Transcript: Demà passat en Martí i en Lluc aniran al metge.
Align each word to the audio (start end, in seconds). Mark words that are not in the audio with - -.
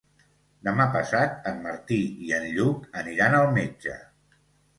Demà 0.67 0.87
passat 0.95 1.45
en 1.51 1.59
Martí 1.65 1.99
i 2.29 2.33
en 2.39 2.49
Lluc 2.57 2.89
aniran 3.03 3.37
al 3.43 3.47
metge. 3.61 3.97